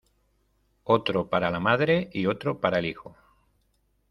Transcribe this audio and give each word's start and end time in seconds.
otro 0.85 1.29
para 1.29 1.51
la 1.51 1.59
madre 1.59 2.09
y 2.11 2.25
otro 2.25 2.59
para 2.59 2.79
el 2.79 2.87
hijo. 2.87 3.15